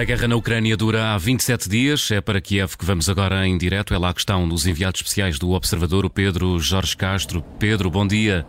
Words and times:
A 0.00 0.04
guerra 0.04 0.26
na 0.26 0.34
Ucrânia 0.34 0.74
dura 0.78 1.12
há 1.12 1.18
27 1.18 1.68
dias. 1.68 2.10
É 2.10 2.22
para 2.22 2.40
Kiev 2.40 2.74
que 2.78 2.86
vamos 2.86 3.06
agora 3.10 3.46
em 3.46 3.58
direto. 3.58 3.92
É 3.92 3.98
lá 3.98 4.14
que 4.14 4.20
estão 4.20 4.48
os 4.48 4.66
enviados 4.66 4.98
especiais 4.98 5.38
do 5.38 5.50
Observador, 5.50 6.06
o 6.06 6.08
Pedro 6.08 6.58
Jorge 6.58 6.96
Castro. 6.96 7.44
Pedro, 7.58 7.90
bom 7.90 8.06
dia. 8.06 8.46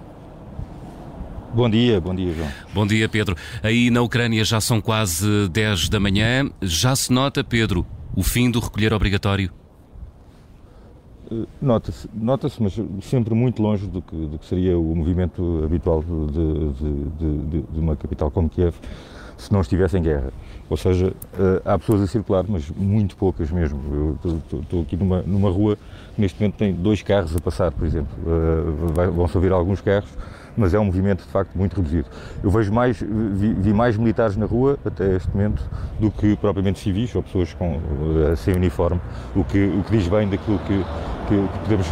Bom 1.54 1.70
dia, 1.70 2.00
bom 2.00 2.16
dia, 2.16 2.34
João. 2.34 2.48
Bom 2.74 2.88
dia, 2.88 3.10
Pedro. 3.10 3.36
Aí 3.61 3.89
na 3.92 4.02
Ucrânia 4.02 4.46
já 4.46 4.61
são 4.61 4.79
quase 4.79 5.50
10 5.50 5.89
da 5.89 6.00
manhã. 6.00 6.50
Já 6.61 6.96
se 6.96 7.11
nota, 7.11 7.43
Pedro, 7.43 7.86
o 8.15 8.24
fim 8.24 8.50
do 8.50 8.61
recolher 8.61 8.93
obrigatório? 8.93 9.52
Eh, 11.29 11.46
nota-se, 11.61 12.10
nota-se, 12.14 12.64
mas 12.64 12.79
sempre 13.02 13.33
muito 13.36 13.61
longe 13.61 13.88
do 13.88 14.02
que, 14.02 14.15
do 14.15 14.39
que 14.39 14.46
seria 14.46 14.79
o 14.79 14.96
movimento 14.96 15.64
habitual 15.65 16.02
de, 16.02 16.74
de, 16.79 17.38
de, 17.50 17.61
de 17.74 17.79
uma 17.82 17.97
capital 17.97 18.32
como 18.32 18.47
Kiev 18.47 18.74
se 19.41 19.51
não 19.51 19.61
estivesse 19.61 19.97
em 19.97 20.04
guerra. 20.04 20.31
Ou 20.69 20.77
seja, 20.77 21.11
eh, 21.37 21.61
há 21.65 21.77
pessoas 21.77 22.01
a 22.04 22.07
circular, 22.07 22.45
mas 22.47 22.69
muito 22.69 23.18
poucas 23.18 23.50
mesmo. 23.50 24.17
Estou 24.61 24.83
aqui 24.83 24.95
numa, 24.95 25.21
numa 25.23 25.50
rua 25.50 25.77
que 26.15 26.21
neste 26.21 26.39
momento 26.39 26.57
tem 26.57 26.73
dois 26.73 27.01
carros 27.01 27.36
a 27.36 27.39
passar, 27.39 27.71
por 27.71 27.86
exemplo. 27.86 28.11
Eh, 28.25 29.09
vão-se 29.09 29.36
ouvir 29.36 29.51
alguns 29.51 29.81
carros, 29.81 30.09
mas 30.55 30.75
é 30.75 30.79
um 30.79 30.86
movimento 30.86 31.23
de 31.23 31.29
facto 31.29 31.57
muito 31.57 31.75
reduzido. 31.75 32.08
Eu 32.44 32.52
vejo 32.52 32.72
mais, 32.72 33.00
vi, 33.00 33.53
vi, 33.53 33.73
mais 33.73 33.97
militares 33.97 34.38
na 34.38 34.45
rua 34.45 34.77
até 34.86 35.16
este 35.16 35.30
momento 35.31 35.64
do 36.00 36.11
que 36.11 36.36
propriamente 36.36 36.80
civis 36.80 37.14
ou 37.16 37.23
pessoas 37.23 37.53
com, 37.53 37.78
uh, 37.78 38.38
sem 38.38 38.53
uniforme, 38.53 39.02
o 39.36 39.44
que, 39.44 39.66
o 39.66 39.83
que 39.83 39.97
diz 39.97 40.08
bem 40.08 40.30
daquilo 40.30 40.59
que, 40.59 40.86
que, 41.28 41.36
que 41.36 41.59
podemos, 41.64 41.88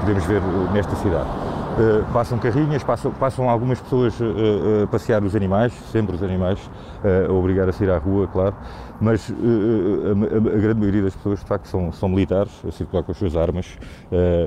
podemos 0.00 0.24
ver 0.26 0.40
nesta 0.72 0.94
cidade. 0.96 1.43
Uh, 1.74 2.04
passam 2.12 2.38
carrinhas, 2.38 2.84
passam, 2.84 3.10
passam 3.10 3.50
algumas 3.50 3.80
pessoas 3.80 4.14
uh, 4.20 4.84
a 4.84 4.86
passear 4.86 5.24
os 5.24 5.34
animais, 5.34 5.72
sempre 5.90 6.14
os 6.14 6.22
animais, 6.22 6.60
uh, 7.02 7.28
a 7.28 7.32
obrigar 7.32 7.68
a 7.68 7.72
sair 7.72 7.90
à 7.90 7.98
rua, 7.98 8.28
claro, 8.28 8.54
mas 9.00 9.28
a, 9.28 10.54
a, 10.54 10.58
grande 10.60 10.78
maioria 10.78 11.02
das 11.02 11.16
pessoas 11.16 11.40
de 11.40 11.46
facto 11.46 11.66
são, 11.66 11.90
são 11.90 12.08
militares, 12.08 12.52
a 12.64 12.70
circular 12.70 13.02
com 13.02 13.10
as 13.10 13.18
suas 13.18 13.36
armas, 13.36 13.76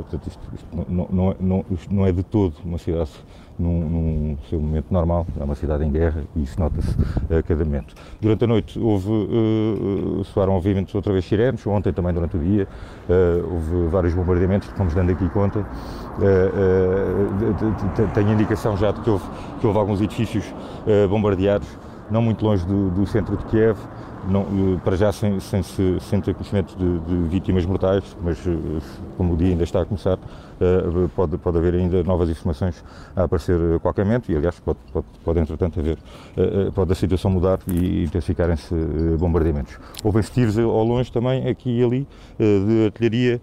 portanto 0.03 0.27
isto, 0.27 0.39
isto 0.53 0.67
não, 0.89 1.07
não, 1.11 1.35
não, 1.37 1.65
isto 1.69 1.93
não 1.93 2.05
é 2.05 2.13
de 2.13 2.23
todo 2.23 2.53
uma 2.63 2.77
cidade 2.77 3.11
num, 3.57 3.89
num, 3.89 4.37
seu 4.49 4.59
momento 4.59 4.87
normal, 4.91 5.25
é 5.39 5.43
uma 5.43 5.55
cidade 5.55 5.83
em 5.83 5.91
guerra 5.91 6.23
e 6.35 6.43
isso 6.43 6.59
nota-se 6.59 6.95
a 7.33 7.41
cada 7.41 7.63
momento. 7.65 7.95
Durante 8.21 8.43
a 8.43 8.47
noite 8.47 8.79
houve, 8.79 9.09
uh, 9.09 10.23
soaram 10.25 10.53
obviamente 10.53 10.95
outra 10.95 11.11
vez 11.11 11.25
sirenes, 11.25 11.65
ontem 11.65 11.91
também 11.91 12.13
durante 12.13 12.37
o 12.37 12.39
dia, 12.39 12.67
uh, 13.09 13.53
houve 13.53 13.87
vários 13.87 14.13
bombardeamentos 14.13 14.67
que 14.69 14.77
fomos 14.77 14.93
dando 14.93 15.11
aqui 15.11 15.27
conta. 15.29 15.65
Tenho 18.13 18.31
indicação 18.31 18.75
já 18.75 18.91
de 18.91 19.01
que 19.01 19.09
houve, 19.09 19.25
que 19.59 19.67
houve 19.67 19.77
alguns 19.77 20.01
edifícios 20.01 20.45
bombardeados, 21.09 21.67
não 22.09 22.21
muito 22.21 22.43
longe 22.43 22.65
do, 22.65 22.89
do 22.89 23.05
centro 23.05 23.37
de 23.37 23.45
Kiev, 23.45 23.77
não, 24.29 24.41
eh, 24.41 24.79
para 24.83 24.95
já 24.95 25.11
sem, 25.11 25.39
sem, 25.39 25.63
sem 25.63 26.21
ter 26.21 26.33
conhecimento 26.33 26.75
de, 26.75 26.99
de, 26.99 27.29
vítimas 27.29 27.65
mortais, 27.65 28.03
mas 28.21 28.37
eh, 28.45 28.81
como 29.15 29.33
o 29.33 29.37
dia 29.37 29.49
ainda 29.49 29.63
está 29.63 29.81
a 29.81 29.85
começar, 29.85 30.17
eh, 30.56 30.56
pode, 31.15 31.37
pode 31.37 31.57
haver 31.57 31.75
ainda 31.75 32.03
novas 32.03 32.29
informações 32.29 32.83
a 33.15 33.23
aparecer 33.23 33.59
a 33.75 33.79
qualquer 33.79 34.05
momento 34.05 34.31
e, 34.31 34.35
aliás, 34.35 34.59
pode, 34.59 34.79
pode, 34.91 35.05
pode 35.23 35.39
entretanto 35.39 35.79
haver, 35.79 35.97
pode 36.73 36.91
a 36.91 36.95
situação 36.95 37.31
mudar 37.31 37.59
e 37.67 38.03
intensificarem-se 38.03 38.73
bombardeamentos. 39.19 39.77
Houve-se 40.03 40.31
tiros 40.31 40.57
ao 40.57 40.83
longe 40.83 41.11
também, 41.11 41.47
aqui 41.47 41.79
e 41.79 41.83
ali, 41.83 42.07
de 42.39 42.85
artilharia, 42.85 43.41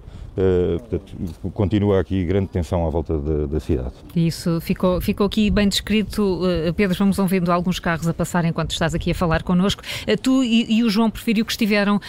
portanto, 0.78 1.50
continua 1.52 2.00
aqui 2.00 2.24
grande 2.24 2.48
tensão 2.48 2.86
à 2.86 2.90
volta 2.90 3.16
da, 3.18 3.46
da, 3.46 3.60
cidade. 3.60 3.92
Isso 4.14 4.60
ficou, 4.60 5.00
ficou 5.00 5.26
aqui 5.26 5.50
bem 5.50 5.68
descrito. 5.68 6.40
Pedro, 6.76 6.96
vamos 6.98 7.18
ouvindo 7.18 7.52
alguns 7.52 7.78
carros 7.78 8.08
a 8.08 8.14
passar 8.14 8.44
enquanto 8.44 8.72
estás 8.72 8.94
aqui 8.94 9.10
a 9.10 9.14
falar 9.14 9.42
connosco. 9.42 9.82
Tu 10.22 10.44
e, 10.44 10.78
e, 10.78 10.84
o 10.84 10.90
João 10.90 11.10
Preferiu 11.10 11.44
que 11.44 11.52
estiveram 11.52 12.00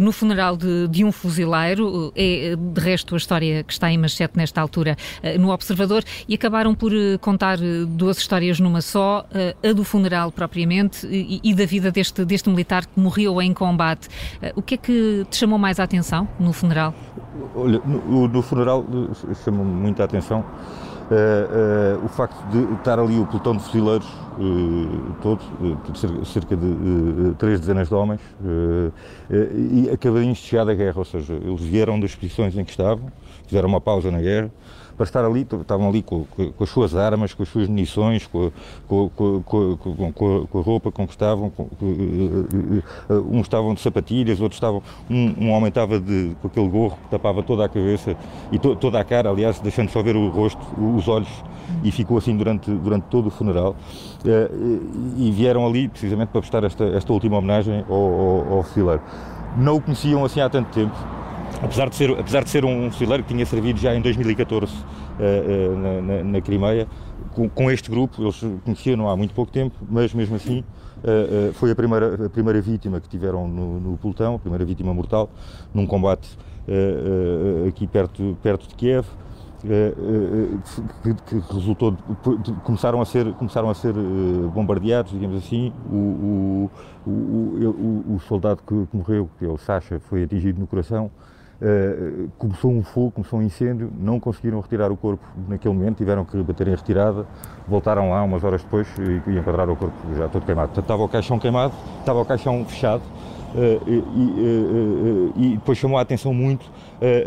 no 0.00 0.12
funeral 0.12 0.56
de, 0.56 0.88
de 0.88 1.04
um 1.04 1.12
fuzileiro, 1.12 2.12
é 2.16 2.56
de 2.56 2.80
resto 2.80 3.14
a 3.14 3.18
história 3.18 3.62
que 3.62 3.72
está 3.72 3.90
em 3.90 3.98
manchete 3.98 4.36
altura 4.54 4.96
no 5.38 5.50
Observador, 5.50 6.02
e 6.28 6.34
acabaram 6.34 6.74
por 6.74 6.92
contar 7.20 7.58
duas 7.88 8.18
histórias 8.18 8.60
numa 8.60 8.80
só, 8.80 9.26
a 9.62 9.72
do 9.72 9.84
funeral 9.84 10.30
propriamente 10.30 11.06
e, 11.06 11.54
da 11.54 11.64
vida 11.64 11.90
deste, 11.90 12.24
deste 12.24 12.48
militar 12.48 12.86
que 12.86 12.98
morreu 12.98 13.40
em 13.40 13.52
combate. 13.52 14.08
o 14.54 14.62
que 14.62 14.74
é 14.74 14.76
que 14.76 15.26
te 15.30 15.36
chamou 15.36 15.58
mais 15.58 15.80
a 15.80 15.84
atenção 15.84 16.28
no 16.38 16.52
funeral? 16.52 16.94
Olha, 17.54 17.80
no, 17.84 18.28
no 18.28 18.42
funeral 18.42 18.84
eh, 19.30 19.34
chamou 19.44 19.64
muita 19.64 20.04
atenção 20.04 20.40
uh, 20.40 22.00
uh, 22.00 22.04
o 22.04 22.08
facto 22.08 22.38
de 22.50 22.74
estar 22.74 22.98
ali 22.98 23.18
o 23.18 23.26
pelotão 23.26 23.56
de 23.56 23.62
fuzileiros 23.62 24.06
uh, 24.06 25.14
todo, 25.22 25.40
cerca 26.24 26.56
de 26.56 27.34
três 27.38 27.60
dezenas 27.60 27.88
de 27.88 27.94
homens, 27.94 28.20
e 29.30 29.90
acabadinhos 29.90 30.38
de 30.38 30.44
chegar 30.44 30.64
da 30.64 30.74
guerra, 30.74 30.98
ou 30.98 31.04
seja, 31.04 31.34
eles 31.34 31.62
vieram 31.62 31.98
das 31.98 32.14
posições 32.14 32.56
em 32.56 32.64
que 32.64 32.70
estavam, 32.70 33.10
fizeram 33.46 33.68
uma 33.68 33.80
pausa 33.80 34.10
na 34.10 34.20
guerra, 34.20 34.50
para 34.96 35.04
estar 35.04 35.24
ali, 35.24 35.46
estavam 35.60 35.88
ali 35.88 36.02
com, 36.02 36.24
com, 36.24 36.64
as 36.64 36.70
suas 36.70 36.96
armas, 36.96 37.34
com 37.34 37.42
as 37.42 37.48
suas 37.48 37.68
munições, 37.68 38.26
com, 38.26 38.50
com, 38.88 39.42
com 39.42 40.58
a 40.58 40.62
roupa 40.62 40.90
com 40.90 41.06
que 41.06 41.12
estavam, 41.12 41.52
eh, 41.58 42.82
eh, 43.10 43.14
uns 43.30 43.42
estavam 43.42 43.74
de 43.74 43.80
sapatilhas, 43.80 44.40
outros 44.40 44.56
estavam, 44.56 44.82
um, 45.10 45.44
um 45.44 45.50
homem 45.50 45.68
estava 45.68 46.00
de, 46.00 46.34
com 46.40 46.48
aquele 46.48 46.68
gorro 46.68 46.96
que 47.04 47.10
tapava 47.10 47.42
toda 47.42 47.64
a 47.66 47.68
cabeça 47.68 48.16
e 48.50 48.58
to, 48.58 48.74
toda 48.74 48.98
a 48.98 49.04
cara, 49.04 49.28
aliás, 49.28 49.60
deixando 49.60 49.90
só 49.90 50.02
ver 50.02 50.16
o 50.16 50.30
rosto, 50.30 50.60
os 50.80 51.06
olhos, 51.08 51.28
e 51.84 51.90
ficou 51.90 52.16
assim 52.16 52.34
durante, 52.34 52.70
durante 52.70 53.04
todo 53.04 53.26
o 53.26 53.30
funeral. 53.30 53.76
Eh, 54.24 54.50
e 55.18 55.30
vieram 55.30 55.66
ali 55.66 55.88
precisamente 55.88 56.28
para 56.28 56.40
prestar 56.40 56.64
esta, 56.64 56.84
esta 56.84 57.12
última 57.12 57.36
homenagem 57.36 57.84
ao, 57.88 57.94
ao, 57.94 58.64
ao. 58.88 59.00
Não 59.58 59.76
o 59.76 59.80
conheciam 59.80 60.24
assim 60.24 60.40
há 60.40 60.48
tanto 60.48 60.70
tempo, 60.70 60.94
apesar 61.62 61.88
de 61.88 61.96
ser, 61.96 62.10
apesar 62.10 62.44
de 62.44 62.50
ser 62.50 62.64
um 62.64 62.90
fuzileiro 62.90 63.22
que 63.22 63.32
tinha 63.32 63.46
servido 63.46 63.78
já 63.78 63.94
em 63.94 64.00
2014 64.00 64.72
uh, 64.72 64.76
uh, 64.76 65.76
na, 65.76 66.00
na, 66.00 66.24
na, 66.24 66.40
Crimeia, 66.40 66.86
com, 67.34 67.48
com, 67.48 67.70
este 67.70 67.90
grupo, 67.90 68.22
eles 68.22 68.40
conheciam 68.64 69.08
há 69.08 69.16
muito 69.16 69.34
pouco 69.34 69.52
tempo, 69.52 69.76
mas 69.88 70.12
mesmo 70.12 70.36
assim 70.36 70.60
uh, 70.60 71.52
foi 71.54 71.70
a 71.70 71.74
primeira, 71.74 72.26
a 72.26 72.30
primeira 72.30 72.60
vítima 72.60 73.00
que 73.00 73.08
tiveram 73.08 73.48
no, 73.48 73.80
no 73.80 73.96
pelotão, 73.96 74.36
a 74.36 74.38
primeira 74.38 74.64
vítima 74.64 74.92
mortal, 74.92 75.30
num 75.72 75.86
combate 75.86 76.36
aqui 77.68 77.86
perto, 77.86 78.36
perto 78.42 78.68
de 78.68 78.74
Kiev. 78.74 79.06
Que, 81.02 81.14
que, 81.26 81.54
resultou 81.54 81.90
de, 81.90 81.98
de, 82.42 82.52
começaram 82.60 83.00
a 83.00 83.06
ser 83.06 83.32
começaram 83.32 83.70
a 83.70 83.74
ser 83.74 83.94
bombardeados 84.54 85.12
digamos 85.12 85.38
assim 85.38 85.72
o, 85.90 86.70
o, 87.06 87.10
o, 87.10 88.14
o 88.14 88.20
soldado 88.28 88.60
que, 88.62 88.86
que 88.86 88.96
morreu 88.96 89.28
que 89.38 89.44
é 89.46 89.48
o 89.48 89.56
Sasha 89.56 89.98
foi 89.98 90.22
atingido 90.22 90.60
no 90.60 90.66
coração 90.66 91.10
Uh, 91.60 92.28
começou 92.36 92.70
um 92.70 92.82
fogo, 92.82 93.12
começou 93.12 93.38
um 93.38 93.42
incêndio, 93.42 93.90
não 93.98 94.20
conseguiram 94.20 94.60
retirar 94.60 94.92
o 94.92 94.96
corpo 94.96 95.24
naquele 95.48 95.72
momento, 95.72 95.96
tiveram 95.96 96.22
que 96.22 96.36
bater 96.42 96.68
em 96.68 96.72
retirada, 96.72 97.26
voltaram 97.66 98.10
lá 98.10 98.22
umas 98.22 98.44
horas 98.44 98.62
depois 98.62 98.86
e, 98.98 99.30
e 99.30 99.38
enquadraram 99.38 99.72
o 99.72 99.76
corpo 99.76 99.96
já 100.16 100.28
todo 100.28 100.44
queimado. 100.44 100.68
Portanto, 100.68 100.84
estava 100.84 101.02
o 101.02 101.08
caixão 101.08 101.38
queimado, 101.38 101.72
estava 102.00 102.20
o 102.20 102.24
caixão 102.26 102.62
fechado 102.66 103.02
e, 103.86 103.98
uh, 103.98 105.32
e, 105.36 105.48
depois 105.56 105.78
chamou 105.78 105.98
a 105.98 106.02
atenção 106.02 106.32
muito 106.34 106.70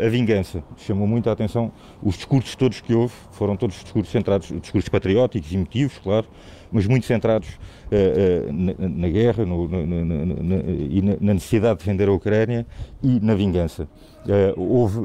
a 0.04 0.08
vingança, 0.08 0.62
chamou 0.76 1.06
muito 1.06 1.30
a 1.30 1.32
atenção 1.32 1.70
os 2.02 2.16
discursos 2.16 2.54
todos 2.56 2.80
que 2.80 2.92
houve, 2.92 3.14
foram 3.30 3.56
todos 3.56 3.76
discursos 3.76 4.10
centrados, 4.10 4.48
discursos 4.60 4.88
patrióticos 4.88 5.52
e 5.52 5.54
emotivos, 5.54 5.98
claro, 5.98 6.26
mas 6.72 6.86
muito 6.86 7.06
centrados 7.06 7.48
na, 8.78 9.08
guerra 9.08 9.44
e 10.90 11.02
na 11.02 11.34
necessidade 11.34 11.78
de 11.78 11.84
defender 11.84 12.08
a 12.08 12.12
Ucrânia 12.12 12.66
e 13.00 13.20
na 13.20 13.34
vingança. 13.34 13.88
Houve, 14.56 14.98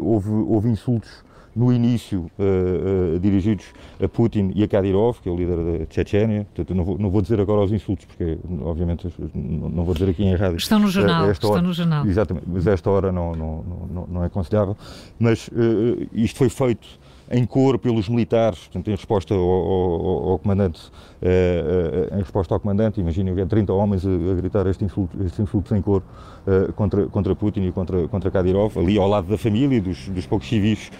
houve, 0.00 0.30
houve 0.30 0.68
insultos 0.68 1.24
no 1.54 1.72
início 1.72 2.30
uh, 2.38 3.14
uh, 3.16 3.20
dirigidos 3.20 3.66
a 4.02 4.08
Putin 4.08 4.52
e 4.54 4.62
a 4.64 4.68
Kadyrov, 4.68 5.18
que 5.20 5.28
é 5.28 5.32
o 5.32 5.36
líder 5.36 5.56
da 5.56 5.86
Chechênia. 5.88 6.46
Portanto, 6.54 6.74
não 6.74 6.84
vou, 6.84 6.98
não 6.98 7.10
vou 7.10 7.22
dizer 7.22 7.40
agora 7.40 7.62
os 7.62 7.72
insultos, 7.72 8.06
porque 8.06 8.38
obviamente 8.62 9.08
não 9.34 9.84
vou 9.84 9.94
dizer 9.94 10.10
aqui 10.10 10.24
em 10.24 10.34
rádio. 10.34 10.56
Estão 10.56 10.78
no 10.78 10.88
jornal. 10.88 11.30
Estão 11.30 11.50
hora, 11.50 11.62
no 11.62 11.72
jornal. 11.72 12.06
Exatamente, 12.06 12.46
mas 12.48 12.66
esta 12.66 12.90
hora 12.90 13.12
não, 13.12 13.32
não, 13.32 13.64
não, 13.92 14.06
não 14.06 14.22
é 14.22 14.26
aconselhável. 14.26 14.76
Mas 15.18 15.48
uh, 15.48 16.08
isto 16.12 16.38
foi 16.38 16.48
feito 16.48 16.86
em 17.30 17.44
cor 17.44 17.78
pelos 17.78 18.08
militares, 18.08 18.58
portanto, 18.60 18.88
em 18.88 18.94
resposta 18.94 19.34
ao, 19.34 19.40
ao, 19.40 20.30
ao 20.30 20.38
comandante, 20.38 20.80
uh, 21.22 22.14
uh, 22.14 22.18
em 22.18 22.20
resposta 22.20 22.54
ao 22.54 22.60
comandante, 22.60 23.00
imaginem 23.00 23.32
havia 23.32 23.46
30 23.46 23.72
homens 23.72 24.04
a, 24.06 24.10
a 24.10 24.34
gritar 24.34 24.66
estes 24.66 24.84
insultos, 24.84 25.20
estes 25.20 25.40
insultos 25.40 25.72
em 25.72 25.80
cor 25.80 26.02
uh, 26.46 26.72
contra, 26.74 27.06
contra 27.06 27.34
Putin 27.34 27.62
e 27.62 27.72
contra, 27.72 28.06
contra 28.08 28.30
Kadyrov, 28.30 28.78
ali 28.78 28.98
ao 28.98 29.08
lado 29.08 29.28
da 29.28 29.38
família 29.38 29.76
e 29.76 29.80
dos, 29.80 30.08
dos 30.08 30.26
poucos 30.26 30.48
civis 30.48 30.90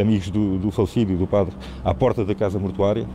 amigos 0.00 0.30
do, 0.30 0.58
do 0.58 0.70
falecido 0.70 1.12
e 1.12 1.16
do 1.16 1.26
padre, 1.26 1.54
à 1.84 1.92
porta 1.92 2.24
da 2.24 2.34
casa 2.34 2.58
mortuária. 2.58 3.06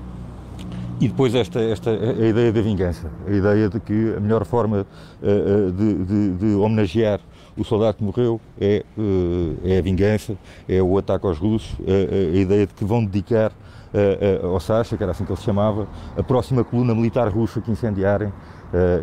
E 1.01 1.07
depois 1.07 1.33
esta, 1.33 1.61
esta, 1.61 1.91
a 1.91 2.27
ideia 2.27 2.51
da 2.51 2.61
vingança, 2.61 3.09
a 3.25 3.31
ideia 3.31 3.69
de 3.69 3.79
que 3.79 4.15
a 4.17 4.19
melhor 4.19 4.43
forma 4.43 4.85
de, 5.21 5.93
de, 6.03 6.31
de 6.33 6.55
homenagear 6.55 7.21
o 7.59 7.63
soldado 7.63 7.97
que 7.97 8.03
morreu 8.03 8.39
é, 8.59 8.83
eh, 8.97 9.73
é 9.75 9.77
a 9.77 9.81
vingança, 9.81 10.37
é 10.67 10.81
o 10.81 10.97
ataque 10.97 11.27
aos 11.27 11.37
russos, 11.37 11.75
é, 11.85 12.31
é 12.33 12.37
a 12.37 12.41
ideia 12.41 12.65
de 12.65 12.73
que 12.73 12.85
vão 12.85 13.03
dedicar 13.03 13.51
uh, 13.51 14.45
uh, 14.45 14.53
ao 14.53 14.59
Sasha, 14.59 14.95
que 14.95 15.03
era 15.03 15.11
assim 15.11 15.25
que 15.25 15.31
ele 15.31 15.39
se 15.39 15.45
chamava, 15.45 15.87
a 16.17 16.23
próxima 16.23 16.63
coluna 16.63 16.95
militar 16.95 17.27
russa 17.27 17.59
que 17.61 17.69
incendiarem, 17.69 18.31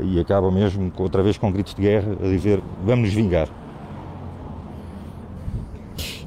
e 0.05 0.21
acabam 0.21 0.53
mesmo 0.53 0.93
outra 0.97 1.25
vez 1.25 1.37
com 1.37 1.51
gritos 1.51 1.75
de 1.75 1.83
guerra 1.83 2.13
a 2.23 2.29
dizer 2.29 2.63
vamos 2.85 3.07
nos 3.07 3.15
vingar. 3.15 3.49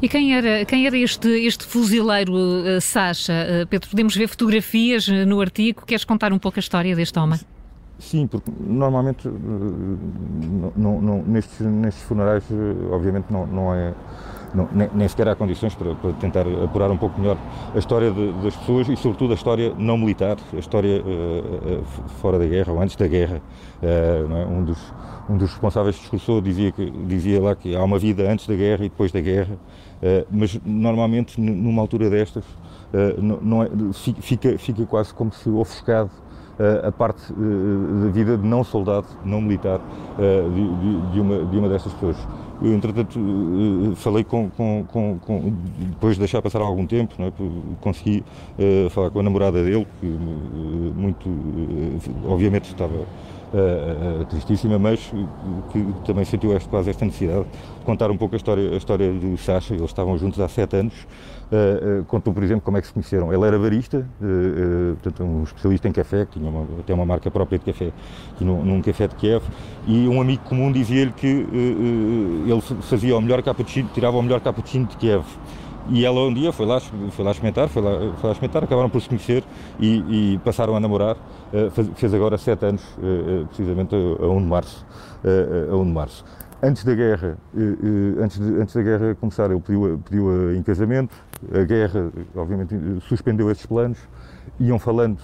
E 0.01 0.09
quem 0.09 0.35
era, 0.35 0.65
quem 0.65 0.85
era 0.85 0.97
este, 0.97 1.29
este 1.45 1.65
fuzileiro 1.65 2.33
uh, 2.33 2.81
Sacha? 2.81 3.33
Uh, 3.63 3.67
Pedro, 3.67 3.89
podemos 3.89 4.15
ver 4.15 4.27
fotografias 4.27 5.07
no 5.07 5.39
artigo. 5.39 5.85
Queres 5.85 6.03
contar 6.03 6.33
um 6.33 6.39
pouco 6.39 6.59
a 6.59 6.61
história 6.61 6.93
deste 6.95 7.17
homem? 7.17 7.39
Sim, 7.99 8.27
porque 8.27 8.49
normalmente 8.59 9.27
não, 10.75 11.01
não, 11.01 11.23
nestes, 11.23 11.59
nestes 11.59 12.03
funerais, 12.03 12.45
obviamente, 12.91 13.25
não, 13.29 13.45
não 13.45 13.73
é 13.73 13.93
não, 14.53 14.67
nem, 14.71 14.89
nem, 14.93 15.07
sequer 15.07 15.27
há 15.27 15.35
condições 15.35 15.75
para, 15.75 15.93
para, 15.95 16.13
tentar 16.13 16.45
apurar 16.63 16.89
um 16.89 16.97
pouco 16.97 17.19
melhor 17.19 17.37
a 17.73 17.77
história 17.77 18.11
de, 18.11 18.31
das 18.43 18.55
pessoas 18.55 18.87
e, 18.89 18.95
sobretudo, 18.95 19.31
a 19.31 19.35
história 19.35 19.73
não 19.77 19.97
militar, 19.97 20.37
a 20.53 20.57
história 20.57 21.01
uh, 21.01 21.79
uh, 21.79 22.09
fora 22.21 22.39
da 22.39 22.45
guerra 22.45 22.73
ou 22.73 22.81
antes 22.81 22.95
da 22.95 23.07
guerra. 23.07 23.41
Uh, 23.81 23.85
é? 23.85 24.45
um, 24.45 24.63
dos, 24.63 24.93
um 25.29 25.37
dos 25.37 25.51
responsáveis 25.51 25.95
discursou 25.95 26.41
dizia, 26.41 26.71
que, 26.71 26.89
dizia 26.89 27.41
lá 27.41 27.55
que 27.55 27.75
há 27.75 27.83
uma 27.83 27.99
vida 27.99 28.29
antes 28.31 28.47
da 28.47 28.55
guerra 28.55 28.85
e 28.85 28.89
depois 28.89 29.11
da 29.11 29.21
guerra, 29.21 29.57
mas 30.31 30.57
normalmente 30.65 31.39
numa 31.39 31.81
altura 31.81 32.09
destas 32.09 32.45
não 33.21 33.61
é, 33.61 33.69
fica, 34.21 34.57
fica 34.57 34.85
quase 34.85 35.13
como 35.13 35.31
se 35.33 35.49
ofuscado 35.49 36.09
a 36.85 36.91
parte 36.91 37.21
da 37.31 38.09
vida 38.11 38.37
de 38.37 38.45
não 38.45 38.63
soldado, 38.63 39.07
não 39.23 39.41
militar 39.41 39.79
de, 40.17 40.79
de, 40.79 41.11
de, 41.13 41.19
uma, 41.19 41.45
de 41.45 41.57
uma 41.57 41.69
destas 41.69 41.93
pessoas. 41.93 42.17
Eu, 42.61 42.73
entretanto, 42.73 43.17
eh, 43.17 43.95
falei 43.95 44.23
com, 44.23 44.49
com, 44.49 44.85
com, 44.91 45.53
depois 45.79 46.15
de 46.15 46.19
deixar 46.19 46.41
passar 46.41 46.61
algum 46.61 46.85
tempo, 46.85 47.15
é? 47.19 47.31
consegui 47.79 48.23
falar 48.91 49.09
com 49.09 49.19
a 49.21 49.23
namorada 49.23 49.63
dele, 49.63 49.87
que 50.01 50.05
muito, 50.05 51.29
obviamente 52.27 52.65
estava 52.65 53.05
tristíssima, 54.29 54.77
mas 54.77 55.11
que 55.71 55.93
também 56.05 56.25
sentiu 56.25 56.55
esta, 56.55 56.69
quase 56.69 56.89
esta 56.89 57.05
necessidade 57.05 57.45
de 57.45 57.85
contar 57.85 58.11
um 58.11 58.17
pouco 58.17 58.35
a 58.35 58.37
história, 58.37 58.71
a 58.71 58.77
história 58.77 59.11
do 59.11 59.37
Sacha. 59.37 59.73
Eles 59.73 59.85
estavam 59.85 60.17
juntos 60.17 60.39
há 60.39 60.47
sete 60.47 60.75
anos. 60.75 60.93
Uh, 61.51 62.01
uh, 62.01 62.05
contou, 62.05 62.31
por 62.31 62.43
exemplo, 62.43 62.61
como 62.61 62.77
é 62.77 62.81
que 62.81 62.85
se 62.85 62.93
conheceram. 62.93 63.33
Ele 63.33 63.43
era 63.43 63.57
barista, 63.57 64.05
uh, 64.21 64.95
portanto, 65.01 65.23
um 65.23 65.43
especialista 65.43 65.87
em 65.87 65.91
café, 65.91 66.25
que 66.25 66.39
tinha 66.39 66.47
uma, 66.47 66.67
até 66.79 66.93
uma 66.93 67.05
marca 67.05 67.31
própria 67.31 67.57
de 67.57 67.65
café, 67.65 67.91
num, 68.39 68.63
num 68.63 68.81
café 68.83 69.07
de 69.07 69.15
Kiev, 69.15 69.43
e 69.87 70.07
um 70.07 70.21
amigo 70.21 70.43
comum 70.43 70.71
dizia-lhe 70.71 71.11
que 71.11 71.27
ele 71.27 72.61
fazia 72.81 73.17
o 73.17 73.21
melhor 73.21 73.41
cappuccino, 73.41 73.89
tirava 73.95 74.17
o 74.17 74.21
melhor 74.21 74.41
cappuccino 74.41 74.85
de 74.85 74.95
Kiev. 74.97 75.25
E 75.91 76.05
ela 76.05 76.21
um 76.21 76.33
dia 76.33 76.51
foi 76.51 76.65
lá, 76.67 76.79
foi 76.79 77.25
lá 77.25 77.31
experimentar, 77.31 77.67
foi 77.67 77.81
lá, 77.81 77.91
foi 78.17 78.27
lá 78.27 78.31
experimentar, 78.31 78.63
acabaram 78.63 78.89
por 78.89 79.01
se 79.01 79.09
conhecer 79.09 79.43
e, 79.79 80.33
e 80.33 80.37
passaram 80.39 80.75
a 80.75 80.79
namorar. 80.79 81.15
Uh, 81.51 81.93
fez, 81.95 82.13
agora 82.13 82.37
sete 82.37 82.63
anos, 82.65 82.83
uh, 82.97 83.47
precisamente 83.47 83.95
a, 83.95 84.25
a 84.25 84.29
1 84.29 84.37
de 84.37 84.45
março. 84.45 84.85
Uh, 85.23 85.73
a 85.73 85.77
1 85.77 85.85
de 85.85 85.91
março. 85.91 86.25
Antes 86.61 86.83
da 86.83 86.93
guerra, 86.93 87.37
antes, 88.21 88.37
de, 88.37 88.61
antes 88.61 88.75
da 88.75 88.83
guerra 88.83 89.15
começar, 89.15 89.49
ele 89.49 89.61
pediu, 89.61 90.01
pediu 90.03 90.53
em 90.53 90.61
casamento. 90.61 91.15
A 91.53 91.63
guerra, 91.63 92.11
obviamente, 92.35 92.75
suspendeu 93.07 93.49
esses 93.49 93.65
planos. 93.65 93.97
Iam 94.59 94.77
falando 94.77 95.19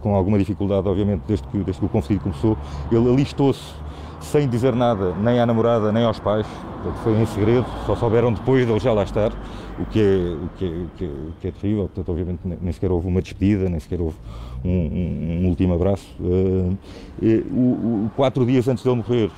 com 0.00 0.14
alguma 0.14 0.38
dificuldade, 0.38 0.86
obviamente, 0.86 1.22
desde 1.26 1.44
que, 1.48 1.58
desde 1.58 1.80
que 1.80 1.86
o 1.86 1.88
conflito 1.88 2.22
começou. 2.22 2.56
Ele 2.92 3.10
alistou-se 3.10 3.74
sem 4.20 4.48
dizer 4.48 4.74
nada, 4.74 5.14
nem 5.14 5.40
à 5.40 5.46
namorada, 5.46 5.90
nem 5.92 6.04
aos 6.04 6.18
pais. 6.18 6.46
Portanto, 6.82 7.02
foi 7.02 7.20
em 7.20 7.26
segredo, 7.26 7.66
só 7.84 7.94
souberam 7.94 8.32
depois 8.32 8.66
dele 8.66 8.78
já 8.78 8.92
lá 8.92 9.02
estar, 9.02 9.32
o 9.78 9.84
que 9.86 10.00
é, 10.00 10.34
o 10.34 10.48
que 10.56 10.64
é, 10.64 10.68
o 10.68 10.90
que 10.96 11.04
é, 11.04 11.08
o 11.08 11.32
que 11.40 11.48
é 11.48 11.50
terrível. 11.50 11.84
Portanto, 11.84 12.08
obviamente, 12.08 12.40
nem 12.44 12.72
sequer 12.72 12.90
houve 12.90 13.06
uma 13.06 13.20
despedida, 13.20 13.68
nem 13.68 13.80
sequer 13.80 14.00
houve 14.00 14.16
um, 14.64 14.70
um, 14.70 15.42
um 15.42 15.48
último 15.48 15.74
abraço. 15.74 16.06
Uh, 16.20 16.76
e, 17.20 17.44
o, 17.50 18.06
o, 18.06 18.10
quatro 18.16 18.46
dias 18.46 18.66
antes 18.68 18.84
dele 18.84 18.96
morrer, 18.96 19.30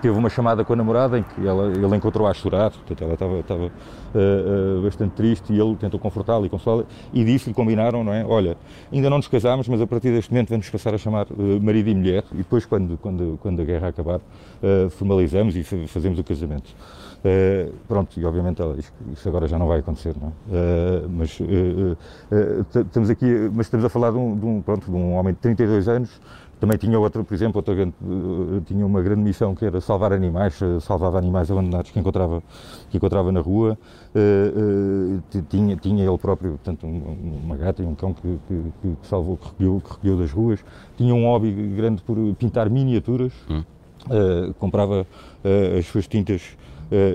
teve 0.00 0.16
uma 0.16 0.28
chamada 0.28 0.64
com 0.64 0.72
a 0.72 0.76
namorada 0.76 1.18
em 1.18 1.22
que 1.22 1.46
ela, 1.46 1.68
ele 1.68 1.96
encontrou-a 1.96 2.30
a 2.30 2.34
chorar, 2.34 2.70
portanto 2.70 3.02
ela 3.02 3.14
estava, 3.14 3.38
estava 3.38 3.64
uh, 3.64 3.68
uh, 3.68 4.82
bastante 4.82 5.12
triste 5.12 5.52
e 5.52 5.60
ele 5.60 5.76
tentou 5.76 5.98
confortá-la 5.98 6.46
e 6.46 6.48
consolá-la 6.48 6.84
e 7.12 7.24
disse-lhe, 7.24 7.54
combinaram, 7.54 8.02
não 8.04 8.12
é? 8.12 8.24
Olha, 8.24 8.56
ainda 8.92 9.08
não 9.10 9.18
nos 9.18 9.28
casámos, 9.28 9.68
mas 9.68 9.80
a 9.80 9.86
partir 9.86 10.10
deste 10.10 10.30
momento 10.30 10.50
vamos 10.50 10.68
passar 10.68 10.94
a 10.94 10.98
chamar 10.98 11.26
uh, 11.30 11.60
marido 11.60 11.88
e 11.88 11.94
mulher 11.94 12.24
e 12.32 12.38
depois, 12.38 12.64
quando, 12.64 12.98
quando, 12.98 13.38
quando 13.40 13.60
a 13.60 13.64
guerra 13.64 13.88
acabar, 13.88 14.20
formalizamos 14.90 15.56
e 15.56 15.64
fazemos 15.64 16.18
o 16.18 16.24
casamento. 16.24 16.70
Pronto, 17.88 18.18
e 18.18 18.24
obviamente 18.24 18.62
isso 19.12 19.28
agora 19.28 19.48
já 19.48 19.58
não 19.58 19.66
vai 19.66 19.80
acontecer, 19.80 20.14
não 20.20 20.28
é? 20.28 21.06
Mas 21.08 21.38
estamos 22.74 23.10
aqui, 23.10 23.50
mas 23.52 23.66
estamos 23.66 23.84
a 23.84 23.88
falar 23.88 24.12
de 24.12 24.18
um, 24.18 24.36
de 24.36 24.46
um, 24.46 24.62
pronto, 24.62 24.88
de 24.88 24.96
um 24.96 25.14
homem 25.14 25.34
de 25.34 25.40
32 25.40 25.88
anos 25.88 26.20
também 26.62 26.78
tinha 26.78 26.96
outra, 26.96 27.24
por 27.24 27.34
exemplo, 27.34 27.58
outra 27.58 27.74
grande, 27.74 27.92
eh, 28.00 28.60
tinha 28.66 28.86
uma 28.86 29.02
grande 29.02 29.20
missão 29.20 29.52
que 29.52 29.64
era 29.64 29.80
salvar 29.80 30.12
animais, 30.12 30.62
eh, 30.62 30.78
salvava 30.78 31.18
animais 31.18 31.50
abandonados 31.50 31.90
que 31.90 31.98
encontrava, 31.98 32.40
que 32.88 32.98
encontrava 32.98 33.32
na 33.32 33.40
rua. 33.40 33.76
Uh, 34.14 35.18
uh, 35.18 35.42
tinha, 35.48 35.74
tinha 35.74 36.06
ele 36.06 36.18
próprio, 36.18 36.52
portanto, 36.52 36.86
uma 36.86 37.56
gata 37.56 37.82
e 37.82 37.84
um 37.84 37.96
cão 37.96 38.14
que, 38.14 38.38
que, 38.46 38.72
que 38.80 39.08
salvou, 39.08 39.36
que 39.36 39.48
recolheu, 39.48 39.82
que 39.84 39.90
recolheu 39.90 40.16
das 40.18 40.30
ruas. 40.30 40.64
Tinha 40.96 41.12
um 41.12 41.24
hobby 41.24 41.50
grande 41.74 42.00
por 42.00 42.16
pintar 42.36 42.70
miniaturas. 42.70 43.32
Hum. 43.50 43.64
Uh, 44.06 44.54
comprava 44.54 45.04
as 45.76 45.86
suas 45.86 46.06
tintas 46.06 46.42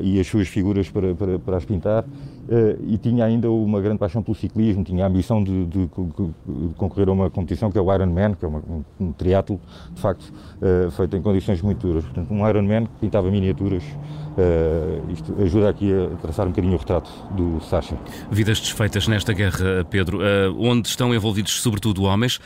e 0.02 0.20
as 0.20 0.28
suas 0.28 0.48
figuras 0.50 0.90
para, 0.90 1.16
para, 1.16 1.40
para 1.40 1.58
as 1.58 1.64
pintar. 1.64 2.04
Uh, 2.48 2.82
e 2.88 2.98
tinha 2.98 3.26
ainda 3.26 3.52
uma 3.52 3.82
grande 3.82 3.98
paixão 3.98 4.24
pelo 4.24 4.36
ciclismo, 4.36 4.84
tinha 4.84 5.04
a 5.04 5.08
ambição 5.08 5.44
de, 5.44 5.66
de, 5.66 5.86
de 5.86 6.74
concorrer 6.78 7.10
a 7.10 7.12
uma 7.12 7.30
competição 7.30 7.70
que 7.70 7.78
é 7.78 7.82
o 7.82 7.94
Ironman, 7.94 8.36
que 8.36 8.46
é 8.46 8.48
uma, 8.48 8.64
um, 9.00 9.12
triatlo, 9.12 9.60
de 9.94 10.00
facto, 10.00 10.24
uh, 10.62 10.90
feito 10.92 11.18
em 11.18 11.22
condições 11.22 11.62
muito 11.62 11.86
duras. 11.86 12.06
Portanto, 12.06 12.32
um 12.32 12.48
Ironman 12.48 12.86
que 12.86 12.94
pintava 13.02 13.30
miniaturas. 13.30 13.84
Uh, 13.84 15.12
isto 15.12 15.36
ajuda 15.42 15.70
aqui 15.70 15.92
a 15.92 16.16
traçar 16.18 16.46
um 16.46 16.52
bocadinho 16.52 16.76
o 16.76 16.78
retrato 16.78 17.12
do 17.32 17.60
Sacha. 17.62 17.98
Vidas 18.32 18.60
desfeitas 18.60 19.08
nesta 19.08 19.34
guerra, 19.34 19.86
Pedro, 19.90 20.20
onde 20.58 20.88
estão 20.88 21.14
envolvidos 21.14 21.62
sobretudo 21.62 22.04
homens, 22.04 22.40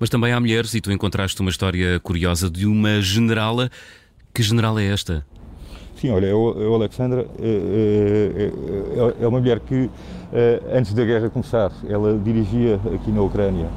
mas 0.00 0.10
também 0.10 0.32
há 0.32 0.40
mulheres, 0.40 0.74
e 0.74 0.80
tu 0.80 0.90
encontraste 0.90 1.40
uma 1.40 1.50
história 1.50 2.00
curiosa 2.00 2.50
de 2.50 2.66
uma 2.66 3.00
generala. 3.00 3.70
Que 4.34 4.42
general 4.42 4.78
é 4.78 4.86
esta? 4.86 5.24
Sim, 5.96 6.10
olha, 6.10 6.26
eu 6.26 6.74
Alexandra 6.74 7.26
é, 7.40 8.50
é, 8.50 9.22
é, 9.22 9.26
uma 9.26 9.38
mulher 9.38 9.60
que 9.60 9.88
antes 10.72 10.92
da 10.92 11.04
guerra 11.04 11.30
começar, 11.30 11.70
ela 11.88 12.18
dirigia 12.18 12.80
aqui 12.92 13.12
na 13.12 13.22
Ucrânia 13.22 13.68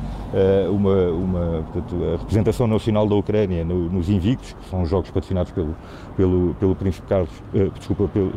uma, 0.72 1.10
uma 1.10 1.66
portanto, 1.72 1.96
a 2.04 2.18
representação 2.18 2.66
nacional 2.66 3.08
da 3.08 3.14
Ucrânia 3.14 3.64
no, 3.64 3.90
nos 3.90 4.10
Invictos, 4.10 4.54
que 4.54 4.70
são 4.70 4.84
jogos 4.86 5.12
patrocinados 5.12 5.52
pelo, 5.52 5.76
pelo, 6.16 6.56
pelo 6.60 6.76
Príncipe 6.76 7.08
Carlos, 7.08 7.30
desculpa, 7.78 8.08
pelo, 8.08 8.32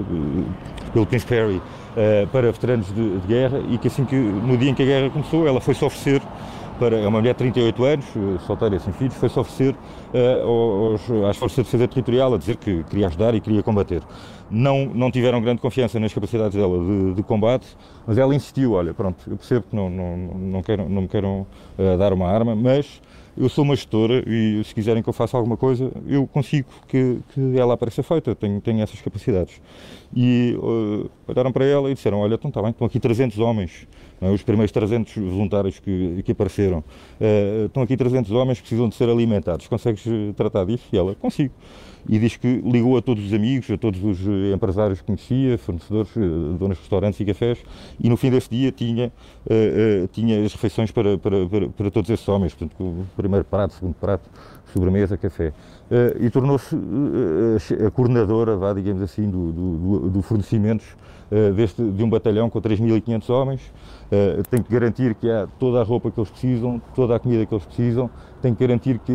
pelo 0.93 1.07
Príncipe 1.07 1.35
Harry, 1.35 1.63
para 2.31 2.53
veteranos 2.53 2.87
de, 2.95 3.19
de, 3.19 3.27
guerra 3.27 3.61
e 3.71 3.79
que 3.79 3.89
assim 3.89 4.05
que 4.05 4.15
no 4.15 4.59
dia 4.59 4.71
em 4.71 4.75
que 4.75 4.83
a 4.83 4.87
guerra 4.87 5.09
começou, 5.09 5.49
ela 5.49 5.61
foi-se 5.61 5.83
oferecer 5.83 6.21
para, 6.81 6.97
é 6.97 7.07
uma 7.07 7.21
mulher 7.21 7.35
de 7.35 7.39
38 7.39 7.85
anos, 7.85 8.07
solteira 8.47 8.75
e 8.75 8.81
sem 8.81 8.91
filhos, 8.95 9.15
foi-se 9.15 9.39
oferecer 9.39 9.75
uh, 10.15 10.49
aos, 10.49 11.03
às 11.29 11.37
Forças 11.37 11.57
de 11.57 11.63
Defesa 11.65 11.87
Territorial 11.87 12.33
a 12.33 12.39
dizer 12.39 12.57
que 12.57 12.83
queria 12.85 13.07
ajudar 13.07 13.35
e 13.35 13.41
queria 13.41 13.63
combater. 13.63 14.03
Não, 14.51 14.87
não 14.87 15.11
tiveram 15.11 15.43
grande 15.43 15.61
confiança 15.61 16.01
nas 16.01 16.13
capacidades 16.13 16.57
dela 16.57 16.79
de, 16.79 17.15
de 17.15 17.23
combate, 17.23 17.67
mas 18.07 18.17
ela 18.17 18.35
insistiu, 18.35 18.73
olha, 18.73 18.95
pronto, 18.95 19.19
eu 19.31 19.37
percebo 19.37 19.67
que 19.69 19.77
não, 19.77 19.91
não, 19.91 20.17
não, 20.17 20.63
quero, 20.63 20.89
não 20.89 21.03
me 21.03 21.09
queiram 21.09 21.47
uh, 21.79 21.99
dar 21.99 22.15
uma 22.15 22.27
arma, 22.27 22.57
mas 22.57 23.03
eu 23.37 23.49
sou 23.49 23.63
uma 23.63 23.77
gestora 23.77 24.25
e 24.27 24.63
se 24.65 24.75
quiserem 24.75 25.03
que 25.03 25.09
eu 25.09 25.13
faça 25.13 25.37
alguma 25.37 25.57
coisa, 25.57 25.93
eu 26.09 26.27
consigo 26.27 26.69
que, 26.89 27.19
que 27.35 27.59
ela 27.59 27.75
apareça 27.75 28.03
feita, 28.03 28.35
tenho, 28.35 28.61
tenho 28.61 28.83
essas 28.83 29.01
capacidades. 29.03 29.61
E 30.15 30.59
uh, 30.59 31.11
olharam 31.31 31.53
para 31.53 31.65
ela 31.65 31.91
e 31.91 31.95
disseram, 31.95 32.19
olha, 32.19 32.35
então 32.35 32.49
está 32.49 32.61
bem, 32.61 32.71
estão 32.71 32.87
aqui 32.87 33.01
300 33.01 33.39
homens, 33.39 33.87
é? 34.21 34.31
os 34.31 34.43
primeiros 34.43 34.73
300 34.73 35.15
voluntários 35.15 35.79
que, 35.79 36.23
que 36.25 36.33
apareceram, 36.33 36.79
uh, 36.79 37.67
estão 37.67 37.83
aqui 37.83 37.97
300 37.97 38.31
homens 38.33 38.61
precisam 38.61 38.89
de 38.89 38.95
ser 38.95 39.09
alimentados, 39.09 39.67
consegues 39.67 40.07
eh, 40.07 40.33
tratar 40.37 40.65
disso? 40.65 40.85
E 40.93 40.99
ela, 40.99 41.15
consigo 41.15 41.53
e 42.09 42.19
diz 42.19 42.37
que 42.37 42.61
ligou 42.65 42.97
a 42.97 43.03
todos 43.03 43.25
os 43.25 43.33
amigos, 43.33 43.71
a 43.71 43.77
todos 43.77 44.03
os 44.03 44.19
eh, 44.27 44.55
empresários 44.55 45.01
que 45.01 45.07
conhecia, 45.07 45.59
fornecedores, 45.59 46.11
donos 46.59 46.77
de 46.77 46.83
restaurantes 46.83 47.21
e 47.21 47.25
cafés, 47.25 47.59
e 47.99 48.09
no 48.09 48.17
fim 48.17 48.31
desse 48.31 48.49
dia 48.51 48.73
tinha, 48.73 49.13
uh, 49.47 50.05
uh, 50.05 50.09
tinha 50.09 50.45
as 50.45 50.53
refeições 50.53 50.91
para, 50.91 51.19
para, 51.19 51.49
para, 51.49 51.69
para, 51.69 51.91
todos 51.91 52.11
esses 52.11 52.27
homens, 52.29 52.55
portanto, 52.55 52.81
o 52.83 53.07
primeiro 53.17 53.45
prato, 53.45 53.75
segundo 53.75 53.95
prato, 53.95 54.29
sobremesa, 54.73 55.17
café. 55.17 55.53
E 56.21 56.31
tornou-se 56.31 56.77
a 57.85 57.91
coordenadora, 57.91 58.57
vá, 58.57 58.73
digamos 58.73 59.03
assim, 59.03 59.29
do, 59.29 59.51
do, 59.51 60.11
do 60.11 60.23
fornecimentos 60.23 60.87
deste, 61.55 61.83
de 61.83 62.03
um 62.03 62.11
batalhão 62.11 62.51
com 62.51 62.61
3.500 62.61 63.31
homens. 63.31 63.61
tem 64.51 64.63
que 64.63 64.73
garantir 64.73 65.15
que 65.15 65.31
há 65.31 65.47
toda 65.59 65.81
a 65.81 65.85
roupa 65.85 66.11
que 66.11 66.19
eles 66.19 66.31
precisam, 66.31 66.83
toda 66.95 67.15
a 67.15 67.19
comida 67.19 67.47
que 67.47 67.55
eles 67.55 67.65
precisam, 67.65 68.11
tem 68.43 68.55
que 68.55 68.67
garantir 68.67 68.99
que, 68.99 69.15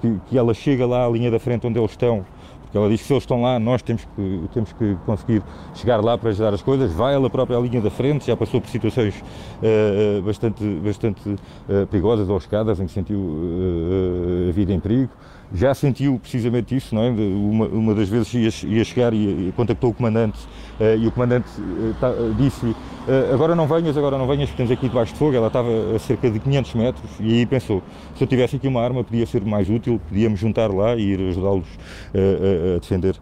que, 0.00 0.20
que 0.26 0.38
ela 0.38 0.54
chega 0.54 0.86
lá 0.86 1.06
à 1.06 1.08
linha 1.08 1.30
da 1.30 1.38
frente 1.38 1.66
onde 1.66 1.78
eles 1.78 1.90
estão, 1.90 2.24
porque 2.70 2.78
ela 2.78 2.88
diz 2.88 3.00
que 3.00 3.06
se 3.08 3.12
eles 3.12 3.24
estão 3.24 3.42
lá, 3.42 3.58
nós 3.58 3.82
temos 3.82 4.04
que, 4.04 4.42
temos 4.54 4.72
que 4.72 4.96
conseguir 5.04 5.42
chegar 5.74 6.02
lá 6.04 6.16
para 6.16 6.30
ajudar 6.30 6.54
as 6.54 6.62
coisas. 6.62 6.92
Vai 6.92 7.14
ela 7.14 7.28
própria 7.28 7.58
à 7.58 7.60
linha 7.60 7.80
da 7.80 7.90
frente, 7.90 8.28
já 8.28 8.36
passou 8.36 8.60
por 8.60 8.70
situações 8.70 9.12
uh, 9.18 10.22
bastante, 10.22 10.64
bastante 10.64 11.28
uh, 11.28 11.86
perigosas 11.90 12.28
ou 12.28 12.38
escadas 12.38 12.78
em 12.78 12.86
que 12.86 12.92
sentiu 12.92 13.18
uh, 13.18 14.48
a 14.50 14.52
vida 14.52 14.72
em 14.72 14.78
perigo 14.78 15.10
já 15.52 15.74
sentiu 15.74 16.18
precisamente 16.18 16.74
isso, 16.76 16.94
não 16.94 17.02
é? 17.02 17.10
Uma, 17.10 17.66
uma 17.66 17.94
das 17.94 18.08
vezes 18.08 18.32
ia, 18.34 18.70
ia 18.70 18.84
chegar 18.84 19.12
e, 19.12 19.48
e, 19.48 19.52
contactou 19.56 19.90
o 19.90 19.94
comandante 19.94 20.38
uh, 20.78 20.96
e 20.96 21.06
o 21.06 21.10
comandante 21.10 21.48
uh, 21.58 22.34
disse-lhe 22.34 22.72
uh, 22.72 23.34
agora 23.34 23.54
não 23.54 23.66
venhas, 23.66 23.96
agora 23.96 24.16
não 24.16 24.26
venhas, 24.26 24.48
porque 24.48 24.62
temos 24.62 24.70
aqui 24.70 24.88
debaixo 24.88 25.12
de 25.12 25.18
fogo. 25.18 25.34
Ela 25.34 25.48
estava 25.48 25.68
a 25.94 25.98
cerca 25.98 26.30
de 26.30 26.38
500 26.38 26.74
metros 26.74 27.10
e 27.18 27.38
aí 27.38 27.46
pensou, 27.46 27.82
se 28.16 28.22
eu 28.22 28.28
tivesse 28.28 28.56
aqui 28.56 28.68
uma 28.68 28.80
arma 28.80 29.02
podia 29.02 29.26
ser 29.26 29.42
mais 29.42 29.68
útil, 29.68 30.00
podíamos 30.08 30.38
juntar 30.38 30.70
lá 30.70 30.94
e 30.94 31.02
ir 31.02 31.28
ajudá-los 31.30 31.66
a 32.14 32.78
defender 32.78 33.16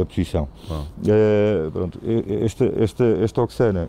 a 0.00 0.04
posição. 0.04 0.48
pronto, 1.72 2.00
esta, 2.42 2.72
esta, 2.78 3.04
esta 3.22 3.42
Oxana 3.42 3.88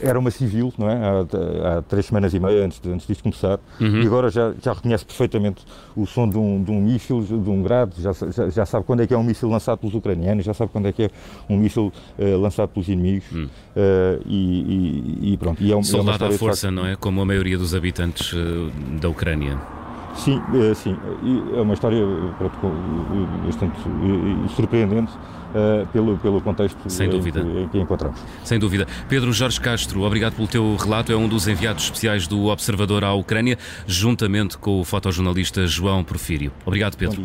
era 0.00 0.18
uma 0.18 0.30
civil, 0.30 0.72
não 0.78 0.88
é? 0.88 0.94
Há, 0.94 1.78
há, 1.78 1.82
três 1.82 2.06
semanas 2.06 2.34
e 2.34 2.40
meia 2.40 2.64
antes, 2.64 2.80
de, 2.80 2.90
antes 2.90 3.06
disto 3.06 3.22
começar 3.22 3.60
uhum. 3.80 4.02
e 4.02 4.06
agora 4.06 4.30
já, 4.30 4.52
já 4.60 4.72
reconhece 4.72 5.04
perfeitamente 5.04 5.64
o 5.94 6.06
som 6.14 6.28
de 6.28 6.38
um, 6.38 6.62
de 6.62 6.70
um 6.70 6.80
míssil, 6.80 7.20
de 7.22 7.50
um 7.50 7.62
grado, 7.62 7.94
já, 8.00 8.12
já, 8.12 8.48
já, 8.48 8.64
sabe 8.64 8.86
quando 8.86 9.02
é 9.02 9.06
que 9.06 9.12
é 9.12 9.18
um 9.18 9.24
míssil 9.24 9.48
lançado 9.48 9.78
pelos 9.78 9.94
ucranianos, 9.94 10.44
já 10.44 10.54
sabe 10.54 10.70
quando 10.70 10.86
é 10.86 10.92
que 10.92 11.02
é 11.02 11.10
um 11.50 11.56
míssil 11.56 11.92
uh, 12.18 12.40
lançado 12.40 12.68
pelos 12.68 12.88
inimigos 12.88 13.24
hum. 13.32 13.46
uh, 13.46 14.22
e, 14.24 15.20
e, 15.20 15.32
e, 15.32 15.36
pronto. 15.36 15.62
E 15.62 15.72
é, 15.72 15.82
Soldado 15.82 16.24
é 16.24 16.28
à 16.28 16.32
força, 16.32 16.70
não 16.70 16.86
é? 16.86 16.94
Como 16.94 17.20
a 17.20 17.24
maioria 17.24 17.58
dos 17.58 17.74
habitantes 17.74 18.32
uh, 18.32 18.70
da 19.00 19.08
Ucrânia. 19.08 19.83
Sim, 20.14 20.40
sim. 20.74 20.96
é 21.56 21.60
uma 21.60 21.74
história 21.74 22.00
pronto, 22.38 22.56
bastante 23.44 23.76
surpreendente 24.54 25.12
uh, 25.12 25.86
pelo, 25.92 26.16
pelo 26.18 26.40
contexto 26.40 26.78
Sem 26.88 27.08
dúvida. 27.08 27.40
Em, 27.40 27.68
que, 27.68 27.78
encontramos. 27.78 28.20
Sem 28.42 28.58
dúvida. 28.58 28.86
Pedro 29.08 29.32
Jorge 29.32 29.60
Castro, 29.60 30.02
obrigado 30.02 30.34
pelo 30.34 30.48
teu 30.48 30.76
relato. 30.76 31.12
É 31.12 31.16
um 31.16 31.28
dos 31.28 31.48
enviados 31.48 31.84
especiais 31.84 32.26
do 32.26 32.46
Observador 32.46 33.04
à 33.04 33.12
Ucrânia, 33.12 33.58
juntamente 33.86 34.58
com 34.58 34.80
o 34.80 34.84
fotojornalista 34.84 35.66
João 35.66 36.04
Porfírio. 36.04 36.52
Obrigado, 36.64 36.96
Pedro. 36.96 37.22